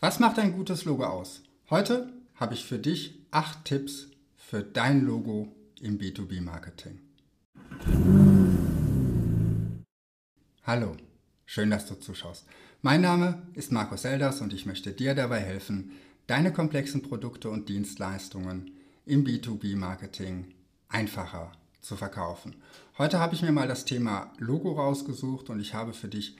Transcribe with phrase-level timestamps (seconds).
[0.00, 1.42] Was macht ein gutes Logo aus?
[1.70, 7.00] Heute habe ich für dich acht Tipps für dein Logo im B2B-Marketing.
[10.62, 10.96] Hallo,
[11.46, 12.46] schön, dass du zuschaust.
[12.80, 15.90] Mein Name ist Markus Elders und ich möchte dir dabei helfen,
[16.28, 18.70] deine komplexen Produkte und Dienstleistungen
[19.04, 20.54] im B2B-Marketing
[20.88, 22.54] einfacher zu verkaufen.
[22.98, 26.36] Heute habe ich mir mal das Thema Logo rausgesucht und ich habe für dich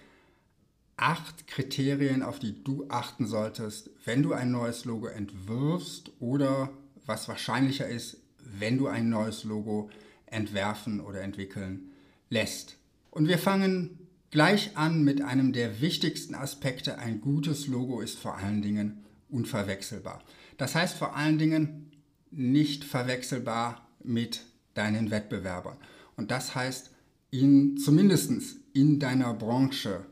[0.98, 6.70] acht Kriterien, auf die du achten solltest, wenn du ein neues Logo entwirfst oder
[7.06, 8.18] was wahrscheinlicher ist,
[8.58, 9.90] wenn du ein neues Logo
[10.26, 11.92] entwerfen oder entwickeln
[12.28, 12.76] lässt.
[13.10, 13.98] Und wir fangen
[14.30, 16.98] gleich an mit einem der wichtigsten Aspekte.
[16.98, 20.22] Ein gutes Logo ist vor allen Dingen unverwechselbar.
[20.58, 21.92] Das heißt vor allen Dingen
[22.30, 25.76] nicht verwechselbar mit deinen Wettbewerbern.
[26.16, 26.90] Und das heißt
[27.30, 28.32] in, zumindest
[28.72, 30.04] in deiner Branche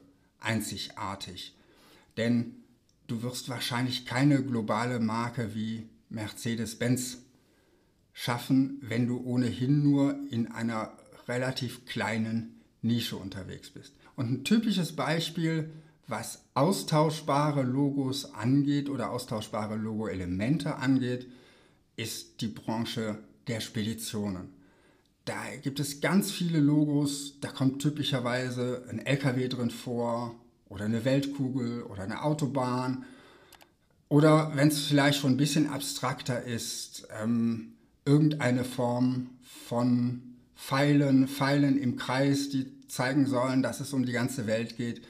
[0.47, 1.55] einzigartig.
[2.17, 2.55] Denn
[3.07, 7.19] du wirst wahrscheinlich keine globale Marke wie Mercedes-Benz
[8.13, 10.97] schaffen, wenn du ohnehin nur in einer
[11.29, 13.93] relativ kleinen Nische unterwegs bist.
[14.15, 15.71] Und ein typisches Beispiel,
[16.07, 21.27] was austauschbare Logos angeht oder austauschbare Logo-Elemente angeht,
[21.97, 24.55] ist die Branche der Speditionen.
[25.25, 30.37] Da gibt es ganz viele Logos, da kommt typischerweise ein LKW drin vor
[30.69, 33.05] oder eine Weltkugel oder eine Autobahn.
[34.09, 37.73] Oder wenn es vielleicht schon ein bisschen abstrakter ist, ähm,
[38.05, 39.31] irgendeine Form
[39.67, 40.23] von
[40.57, 45.03] Pfeilen, Pfeilen im Kreis, die zeigen sollen, dass es um die ganze Welt geht.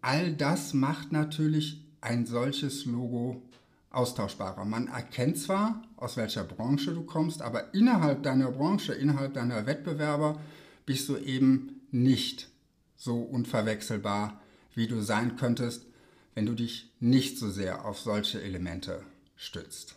[0.00, 3.42] All das macht natürlich ein solches Logo
[3.90, 4.64] austauschbarer.
[4.64, 10.38] Man erkennt zwar, aus welcher Branche du kommst, aber innerhalb deiner Branche, innerhalb deiner Wettbewerber
[10.84, 12.48] bist du eben nicht
[12.96, 14.40] so unverwechselbar,
[14.76, 15.86] wie du sein könntest,
[16.34, 19.02] wenn du dich nicht so sehr auf solche Elemente
[19.34, 19.96] stützt.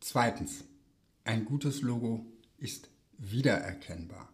[0.00, 0.64] Zweitens,
[1.24, 2.24] ein gutes Logo
[2.56, 4.28] ist wiedererkennbar.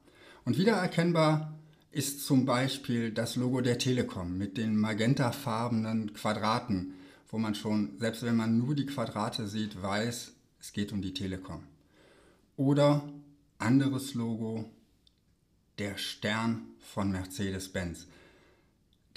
[0.44, 1.58] Und wiedererkennbar
[1.90, 6.94] ist zum Beispiel das Logo der Telekom mit den magentafarbenen Quadraten,
[7.30, 11.14] wo man schon, selbst wenn man nur die Quadrate sieht, weiß, es geht um die
[11.14, 11.64] Telekom.
[12.56, 13.08] Oder
[13.58, 14.70] anderes Logo,
[15.78, 18.06] der Stern von Mercedes-Benz.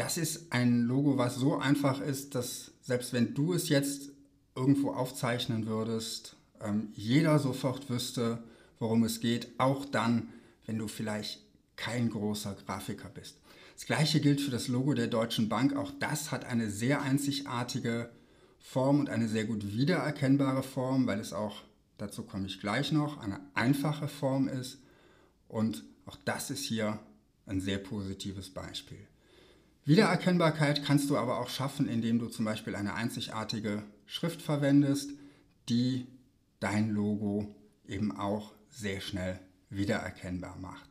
[0.02, 4.10] Das ist ein Logo, was so einfach ist, dass selbst wenn du es jetzt
[4.56, 8.42] irgendwo aufzeichnen würdest, ähm, jeder sofort wüsste,
[8.80, 10.30] worum es geht, auch dann,
[10.66, 11.46] wenn du vielleicht
[11.76, 13.38] kein großer Grafiker bist.
[13.76, 15.76] Das gleiche gilt für das Logo der Deutschen Bank.
[15.76, 18.10] Auch das hat eine sehr einzigartige
[18.58, 21.62] Form und eine sehr gut wiedererkennbare Form, weil es auch,
[22.00, 24.80] dazu komme ich gleich noch, eine einfache Form ist.
[25.48, 26.98] Und auch das ist hier
[27.46, 29.08] ein sehr positives Beispiel.
[29.86, 35.12] Wiedererkennbarkeit kannst du aber auch schaffen, indem du zum Beispiel eine einzigartige Schrift verwendest,
[35.70, 36.08] die
[36.60, 37.56] dein Logo
[37.88, 40.90] eben auch sehr schnell wiedererkennbar macht.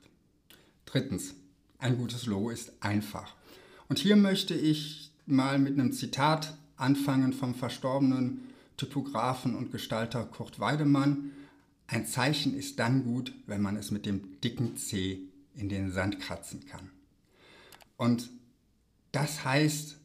[0.87, 1.35] Drittens,
[1.79, 3.37] ein gutes Logo ist einfach.
[3.89, 10.59] Und hier möchte ich mal mit einem Zitat anfangen vom verstorbenen Typografen und Gestalter Kurt
[10.59, 11.31] Weidemann.
[11.87, 15.21] Ein Zeichen ist dann gut, wenn man es mit dem dicken C
[15.55, 16.91] in den Sand kratzen kann.
[17.97, 18.31] Und
[19.13, 19.99] das heißt,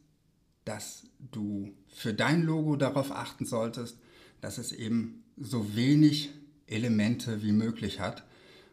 [0.66, 3.98] dass du für dein Logo darauf achten solltest,
[4.42, 6.32] dass es eben so wenig
[6.68, 8.24] Elemente wie möglich hat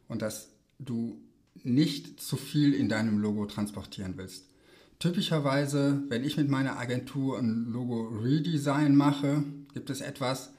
[0.09, 0.48] und dass
[0.78, 1.20] du
[1.62, 4.47] nicht zu viel in deinem Logo transportieren willst.
[4.98, 9.44] Typischerweise, wenn ich mit meiner Agentur ein Logo Redesign mache,
[9.75, 10.53] gibt es etwas,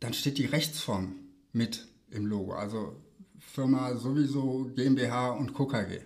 [0.00, 1.14] dann steht die Rechtsform
[1.52, 2.52] mit im Logo.
[2.52, 2.96] Also
[3.38, 6.00] Firma sowieso GmbH und KKG.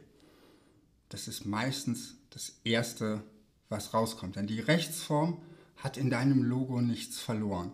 [1.08, 3.22] Das ist meistens das Erste,
[3.68, 4.36] was rauskommt.
[4.36, 5.38] Denn die Rechtsform
[5.76, 7.72] hat in deinem Logo nichts verloren.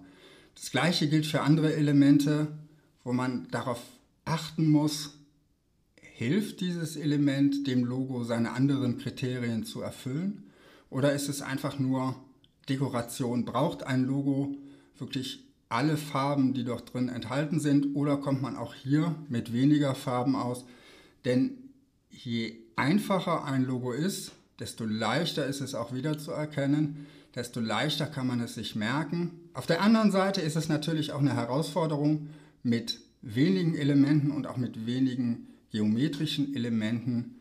[0.54, 2.48] Das gleiche gilt für andere Elemente,
[3.04, 3.80] wo man darauf
[4.24, 5.18] achten muss,
[6.18, 10.50] Hilft dieses Element dem Logo seine anderen Kriterien zu erfüllen?
[10.90, 12.16] Oder ist es einfach nur
[12.68, 13.44] Dekoration?
[13.44, 14.56] Braucht ein Logo
[14.98, 17.94] wirklich alle Farben, die dort drin enthalten sind?
[17.94, 20.64] Oder kommt man auch hier mit weniger Farben aus?
[21.24, 21.70] Denn
[22.10, 28.06] je einfacher ein Logo ist, desto leichter ist es auch wieder zu erkennen, desto leichter
[28.06, 29.48] kann man es sich merken.
[29.54, 32.28] Auf der anderen Seite ist es natürlich auch eine Herausforderung,
[32.62, 37.36] mit wenigen Elementen und auch mit wenigen geometrischen Elementen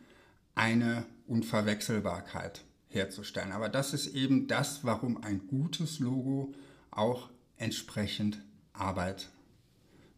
[0.54, 3.52] eine Unverwechselbarkeit herzustellen.
[3.52, 6.54] Aber das ist eben das, warum ein gutes Logo
[6.90, 8.40] auch entsprechend
[8.72, 9.28] Arbeit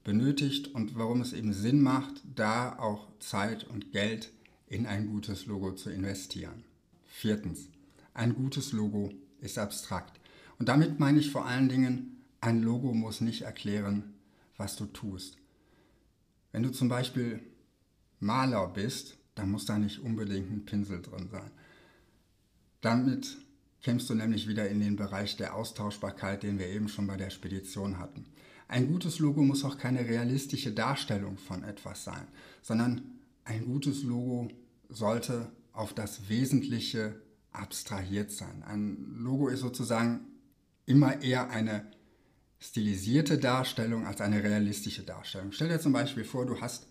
[0.04, 4.32] benötigt und warum es eben Sinn macht, da auch Zeit und Geld
[4.66, 6.64] in ein gutes Logo zu investieren.
[7.20, 7.68] Viertens,
[8.14, 9.12] ein gutes Logo
[9.42, 10.18] ist abstrakt.
[10.58, 14.14] Und damit meine ich vor allen Dingen, ein Logo muss nicht erklären,
[14.56, 15.36] was du tust.
[16.50, 17.40] Wenn du zum Beispiel
[18.20, 21.50] Maler bist, dann muss da nicht unbedingt ein Pinsel drin sein.
[22.80, 23.36] Damit
[23.82, 27.28] kämst du nämlich wieder in den Bereich der Austauschbarkeit, den wir eben schon bei der
[27.28, 28.24] Spedition hatten.
[28.66, 32.28] Ein gutes Logo muss auch keine realistische Darstellung von etwas sein,
[32.62, 33.02] sondern
[33.44, 34.48] ein gutes Logo
[34.88, 37.20] sollte auf das Wesentliche
[37.52, 38.62] abstrahiert sein.
[38.62, 40.20] Ein Logo ist sozusagen
[40.86, 41.90] immer eher eine
[42.58, 45.52] stilisierte Darstellung als eine realistische Darstellung.
[45.52, 46.86] Stell dir zum Beispiel vor, du hast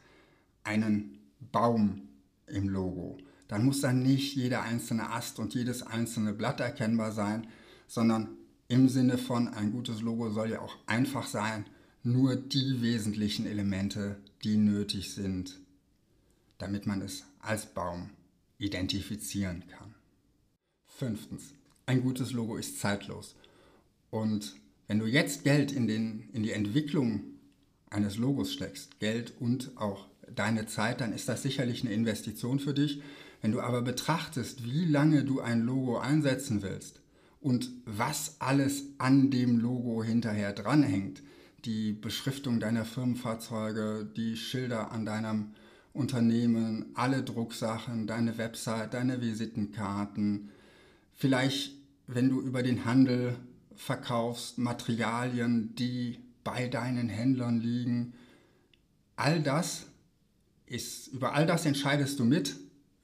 [0.64, 1.20] einen
[1.52, 2.10] Baum
[2.48, 3.18] im Logo.
[3.48, 7.48] Dann muss dann nicht jeder einzelne Ast und jedes einzelne Blatt erkennbar sein,
[7.88, 8.30] sondern
[8.68, 11.66] im Sinne von ein gutes Logo soll ja auch einfach sein,
[12.04, 15.60] nur die wesentlichen Elemente, die nötig sind,
[16.58, 18.12] damit man es als Baum
[18.60, 19.96] identifizieren kann.
[20.86, 21.54] Fünftens,
[21.86, 23.36] ein gutes Logo ist zeitlos.
[24.12, 24.56] Und
[24.88, 27.24] wenn du jetzt Geld in, den, in die Entwicklung
[27.90, 32.74] eines Logos steckst, Geld und auch deine Zeit, dann ist das sicherlich eine Investition für
[32.74, 33.02] dich.
[33.42, 37.00] Wenn du aber betrachtest, wie lange du ein Logo einsetzen willst
[37.40, 41.24] und was alles an dem Logo hinterher dranhängt,
[41.66, 45.54] die Beschriftung deiner Firmenfahrzeuge, die Schilder an deinem
[46.00, 50.50] Unternehmen, alle Drucksachen, deine Website, deine Visitenkarten,
[51.14, 51.76] vielleicht,
[52.08, 53.36] wenn du über den Handel
[53.76, 58.14] verkaufst, Materialien, die bei deinen Händlern liegen.
[59.16, 59.86] All das
[60.66, 62.56] ist, über all das entscheidest du mit,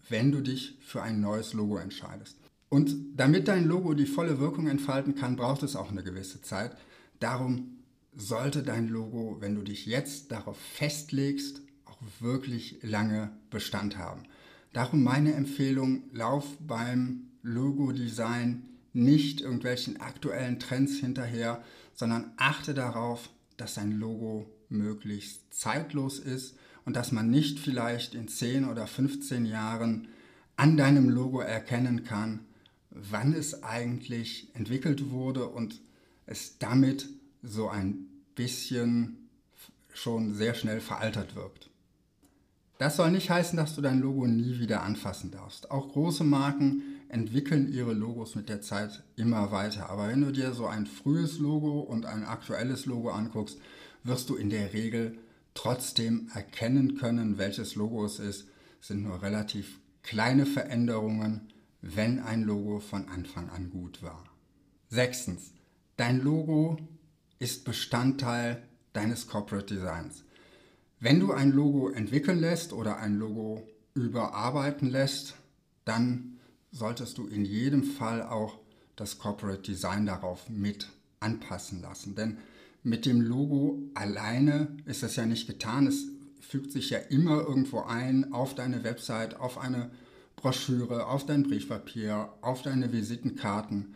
[0.09, 2.37] wenn du dich für ein neues Logo entscheidest.
[2.69, 6.75] Und damit dein Logo die volle Wirkung entfalten kann, braucht es auch eine gewisse Zeit.
[7.19, 7.79] Darum
[8.15, 11.61] sollte dein Logo, wenn du dich jetzt darauf festlegst,
[11.95, 14.23] auch wirklich lange Bestand haben.
[14.73, 18.63] Darum meine Empfehlung, lauf beim Logo-Design
[18.93, 21.63] nicht irgendwelchen aktuellen Trends hinterher,
[21.93, 28.27] sondern achte darauf, dass dein Logo möglichst zeitlos ist und dass man nicht vielleicht in
[28.27, 30.07] 10 oder 15 Jahren
[30.57, 32.41] an deinem Logo erkennen kann,
[32.89, 35.81] wann es eigentlich entwickelt wurde und
[36.25, 37.09] es damit
[37.43, 39.29] so ein bisschen
[39.93, 41.69] schon sehr schnell veraltert wirkt.
[42.77, 45.71] Das soll nicht heißen, dass du dein Logo nie wieder anfassen darfst.
[45.71, 49.89] Auch große Marken entwickeln ihre Logos mit der Zeit immer weiter.
[49.89, 53.59] Aber wenn du dir so ein frühes Logo und ein aktuelles Logo anguckst,
[54.03, 55.17] wirst du in der Regel
[55.53, 58.49] trotzdem erkennen können, welches Logo es ist.
[58.81, 64.23] Es sind nur relativ kleine Veränderungen, wenn ein Logo von Anfang an gut war.
[64.89, 65.53] Sechstens,
[65.95, 66.77] dein Logo
[67.39, 68.61] ist Bestandteil
[68.91, 70.24] deines Corporate Designs.
[71.05, 73.61] Wenn du ein Logo entwickeln lässt oder ein Logo
[73.93, 75.35] überarbeiten lässt,
[75.83, 76.39] dann
[76.71, 78.57] solltest du in jedem Fall auch
[78.95, 82.15] das Corporate Design darauf mit anpassen lassen.
[82.15, 82.39] Denn
[82.81, 85.85] mit dem Logo alleine ist das ja nicht getan.
[85.85, 86.07] Es
[86.41, 89.91] fügt sich ja immer irgendwo ein auf deine Website, auf eine
[90.35, 93.93] Broschüre, auf dein Briefpapier, auf deine Visitenkarten.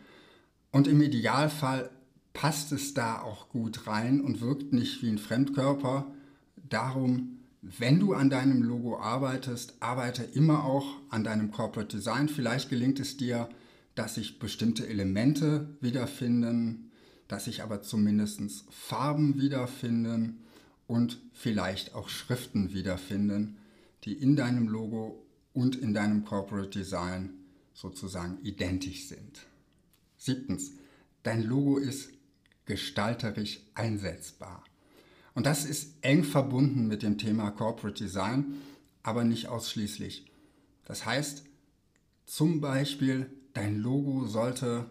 [0.70, 1.90] Und im Idealfall
[2.34, 6.14] passt es da auch gut rein und wirkt nicht wie ein Fremdkörper.
[6.70, 12.28] Darum, wenn du an deinem Logo arbeitest, arbeite immer auch an deinem Corporate Design.
[12.28, 13.50] Vielleicht gelingt es dir,
[13.94, 16.90] dass sich bestimmte Elemente wiederfinden,
[17.28, 20.38] dass sich aber zumindest Farben wiederfinden
[20.86, 23.58] und vielleicht auch Schriften wiederfinden,
[24.04, 27.34] die in deinem Logo und in deinem Corporate Design
[27.74, 29.46] sozusagen identisch sind.
[30.16, 30.72] Siebtens,
[31.22, 32.10] dein Logo ist
[32.64, 34.64] gestalterisch einsetzbar.
[35.40, 38.56] Und das ist eng verbunden mit dem Thema Corporate Design,
[39.02, 40.26] aber nicht ausschließlich.
[40.84, 41.44] Das heißt,
[42.26, 44.90] zum Beispiel, dein Logo sollte,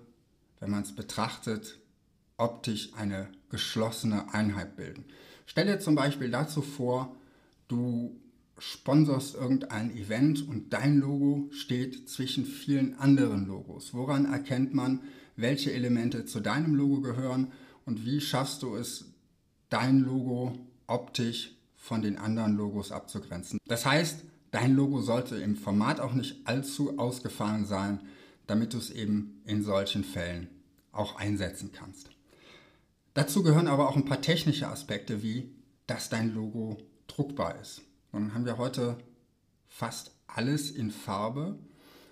[0.59, 1.77] wenn man es betrachtet,
[2.37, 5.05] optisch eine geschlossene Einheit bilden.
[5.45, 7.15] Stell dir zum Beispiel dazu vor,
[7.67, 8.19] du
[8.57, 13.93] sponsorst irgendein Event und dein Logo steht zwischen vielen anderen Logos.
[13.93, 15.01] Woran erkennt man,
[15.35, 17.51] welche Elemente zu deinem Logo gehören
[17.85, 19.05] und wie schaffst du es,
[19.69, 20.57] dein Logo
[20.87, 23.59] optisch von den anderen Logos abzugrenzen.
[23.67, 28.01] Das heißt, dein Logo sollte im Format auch nicht allzu ausgefallen sein,
[28.47, 30.49] damit du es eben in solchen Fällen
[30.91, 32.09] auch einsetzen kannst.
[33.13, 35.51] Dazu gehören aber auch ein paar technische Aspekte, wie
[35.87, 37.81] dass dein Logo druckbar ist.
[38.11, 38.97] Nun haben wir heute
[39.67, 41.57] fast alles in Farbe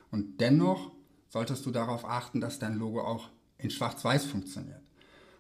[0.10, 0.92] und dennoch
[1.30, 4.82] solltest du darauf achten, dass dein Logo auch in Schwarz-Weiß funktioniert.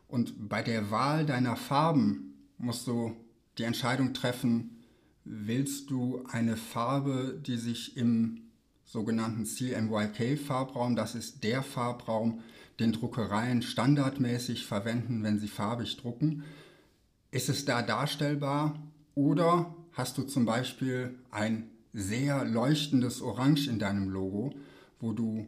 [0.07, 3.15] Und bei der Wahl deiner Farben musst du
[3.57, 4.83] die Entscheidung treffen,
[5.25, 8.43] willst du eine Farbe, die sich im
[8.85, 12.39] sogenannten CMYK-Farbraum, das ist der Farbraum,
[12.79, 16.43] den Druckereien standardmäßig verwenden, wenn sie farbig drucken?
[17.31, 18.79] Ist es da darstellbar?
[19.15, 24.53] Oder hast du zum Beispiel ein sehr leuchtendes Orange in deinem Logo,
[24.99, 25.47] wo du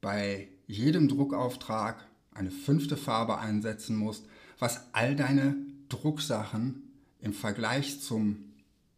[0.00, 2.06] bei jedem Druckauftrag
[2.40, 4.24] eine fünfte Farbe einsetzen musst,
[4.58, 5.56] was all deine
[5.90, 6.82] Drucksachen
[7.20, 8.52] im Vergleich zum,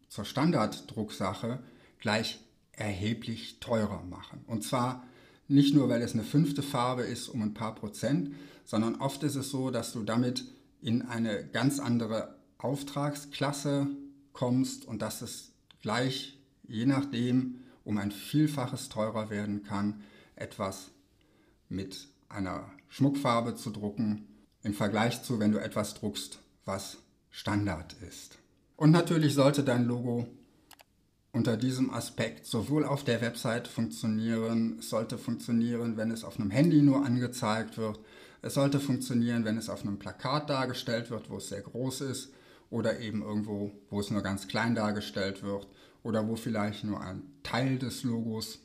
[0.09, 1.59] zur Standarddrucksache
[1.99, 4.45] gleich erheblich teurer machen.
[4.47, 5.05] Und zwar
[5.49, 8.33] nicht nur, weil es eine fünfte Farbe ist um ein paar Prozent,
[8.65, 10.45] sondern oft ist es so, dass du damit
[10.81, 13.89] in eine ganz andere Auftragsklasse
[14.33, 15.51] kommst und dass es
[15.83, 20.03] gleich, je nachdem, um ein Vielfaches teurer werden kann,
[20.37, 20.93] etwas
[21.69, 24.27] mit einer Schmuckfarbe zu drucken,
[24.63, 26.99] im Vergleich zu, wenn du etwas druckst, was
[27.31, 28.39] Standard ist.
[28.77, 30.27] Und natürlich sollte dein Logo
[31.33, 36.51] unter diesem Aspekt sowohl auf der Website funktionieren, es sollte funktionieren, wenn es auf einem
[36.51, 37.99] Handy nur angezeigt wird,
[38.43, 42.35] es sollte funktionieren, wenn es auf einem Plakat dargestellt wird, wo es sehr groß ist,
[42.71, 45.69] oder eben irgendwo, wo es nur ganz klein dargestellt wird,
[46.03, 48.59] oder wo vielleicht nur ein Teil des Logos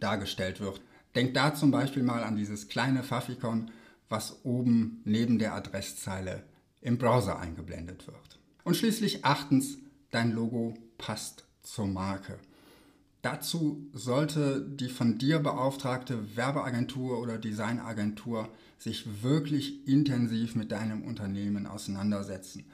[0.00, 0.80] dargestellt wird.
[1.14, 3.70] Denk da zum Beispiel mal an dieses kleine Fafikon,
[4.08, 6.44] was oben neben der Adresszeile
[6.80, 8.38] im Browser eingeblendet wird.
[8.64, 9.78] Und schließlich achtens,
[10.10, 12.38] dein Logo passt zur Marke.
[13.22, 18.48] Dazu sollte die von dir beauftragte Werbeagentur oder Designagentur
[18.78, 22.64] sich wirklich intensiv mit deinem Unternehmen auseinandersetzen,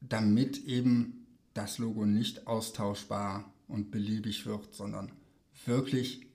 [0.00, 5.10] damit eben das Logo nicht austauschbar und beliebig wird, sondern
[5.64, 6.26] wirklich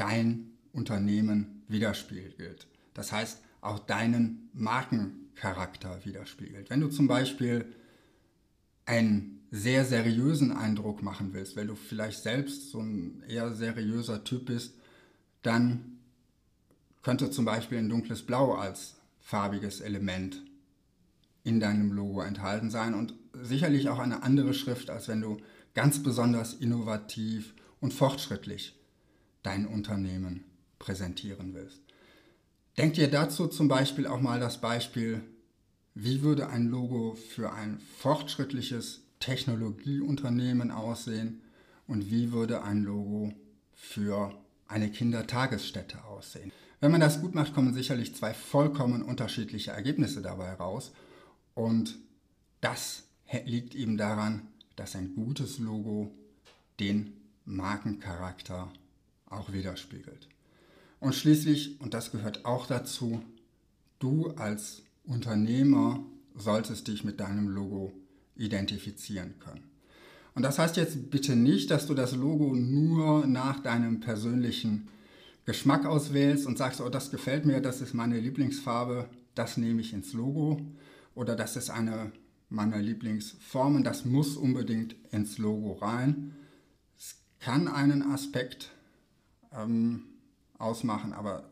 [0.00, 2.66] dein Unternehmen widerspiegelt.
[2.94, 6.70] Das heißt, auch deinen Markencharakter widerspiegelt.
[6.70, 7.66] Wenn du zum Beispiel
[8.86, 14.46] einen sehr seriösen Eindruck machen willst, weil du vielleicht selbst so ein eher seriöser Typ
[14.46, 14.74] bist,
[15.42, 15.98] dann
[17.02, 20.42] könnte zum Beispiel ein dunkles Blau als farbiges Element
[21.44, 25.38] in deinem Logo enthalten sein und sicherlich auch eine andere Schrift, als wenn du
[25.74, 28.79] ganz besonders innovativ und fortschrittlich
[29.42, 30.44] dein Unternehmen
[30.78, 31.80] präsentieren willst.
[32.76, 35.22] Denk dir dazu zum Beispiel auch mal das Beispiel,
[35.94, 41.42] wie würde ein Logo für ein fortschrittliches Technologieunternehmen aussehen
[41.86, 43.34] und wie würde ein Logo
[43.74, 44.32] für
[44.66, 46.52] eine Kindertagesstätte aussehen.
[46.80, 50.92] Wenn man das gut macht, kommen sicherlich zwei vollkommen unterschiedliche Ergebnisse dabei raus
[51.54, 51.98] und
[52.60, 53.04] das
[53.44, 56.10] liegt eben daran, dass ein gutes Logo
[56.78, 57.12] den
[57.44, 58.72] Markencharakter
[59.30, 60.28] auch widerspiegelt.
[60.98, 63.22] Und schließlich, und das gehört auch dazu,
[63.98, 67.92] du als Unternehmer solltest dich mit deinem Logo
[68.36, 69.64] identifizieren können.
[70.34, 74.88] Und das heißt jetzt bitte nicht, dass du das Logo nur nach deinem persönlichen
[75.44, 79.92] Geschmack auswählst und sagst, oh, das gefällt mir, das ist meine Lieblingsfarbe, das nehme ich
[79.92, 80.60] ins Logo
[81.14, 82.12] oder das ist eine
[82.48, 86.34] meiner Lieblingsformen, das muss unbedingt ins Logo rein.
[86.98, 88.70] Es kann einen Aspekt
[89.52, 90.04] ähm,
[90.58, 91.50] ausmachen, aber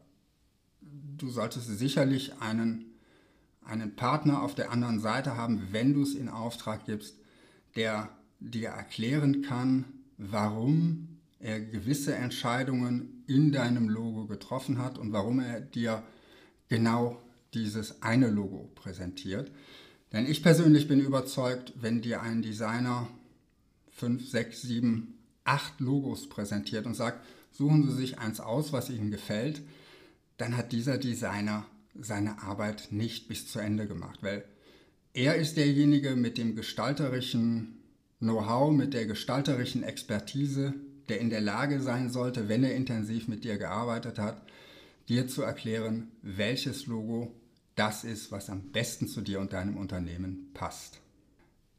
[0.80, 2.86] du solltest sicherlich einen,
[3.64, 7.16] einen Partner auf der anderen Seite haben, wenn du es in Auftrag gibst,
[7.76, 8.08] der
[8.40, 9.84] dir erklären kann,
[10.16, 16.02] warum er gewisse Entscheidungen in deinem Logo getroffen hat und warum er dir
[16.68, 17.22] genau
[17.54, 19.50] dieses eine Logo präsentiert.
[20.12, 23.08] Denn ich persönlich bin überzeugt, wenn dir ein Designer
[23.90, 27.24] fünf, sechs, sieben, acht Logos präsentiert und sagt,
[27.58, 29.62] suchen Sie sich eins aus, was Ihnen gefällt,
[30.36, 31.66] dann hat dieser Designer
[32.00, 34.44] seine Arbeit nicht bis zu Ende gemacht, weil
[35.12, 37.80] er ist derjenige mit dem gestalterischen
[38.20, 40.74] Know-how, mit der gestalterischen Expertise,
[41.08, 44.40] der in der Lage sein sollte, wenn er intensiv mit dir gearbeitet hat,
[45.08, 47.34] dir zu erklären, welches Logo
[47.74, 51.00] das ist, was am besten zu dir und deinem Unternehmen passt.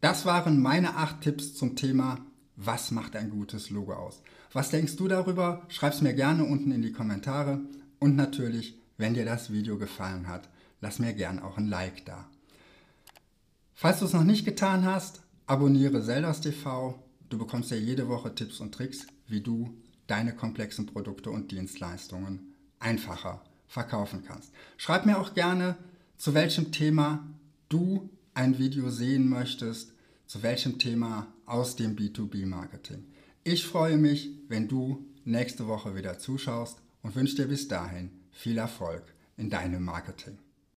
[0.02, 2.26] Das waren meine acht Tipps zum Thema
[2.62, 4.22] was macht ein gutes Logo aus?
[4.52, 5.66] Was denkst du darüber?
[5.70, 7.60] Schreib es mir gerne unten in die Kommentare.
[8.00, 10.50] Und natürlich, wenn dir das Video gefallen hat,
[10.82, 12.28] lass mir gerne auch ein Like da.
[13.76, 17.02] Falls du es noch nicht getan hast, abonniere Zeldas TV.
[17.30, 19.78] Du bekommst ja jede Woche Tipps und Tricks, wie du
[20.08, 24.52] deine komplexen Produkte und Dienstleistungen einfacher verkaufen kannst.
[24.78, 25.78] Schreib mir auch gerne,
[26.18, 27.28] zu welchem Thema
[27.70, 29.94] du ein Video sehen möchtest
[30.26, 33.04] zu welchem Thema aus dem B2B-Marketing.
[33.52, 38.60] Ich freue mich, wenn du nächste Woche wieder zuschaust und wünsche dir bis dahin viel
[38.60, 39.02] Erfolg
[39.38, 40.38] in deinem Marketing.